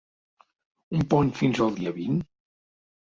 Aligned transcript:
Un 0.99 1.03
pont 1.11 1.29
fins 1.39 1.61
el 1.65 1.75
dia 1.81 1.93
vint? 1.99 2.17